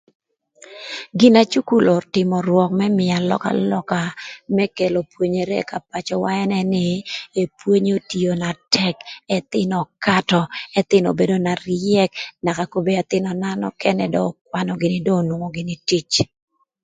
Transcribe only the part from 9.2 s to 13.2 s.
ëthïnö ökatö ëthïnö obedo na ryëk naka kobedini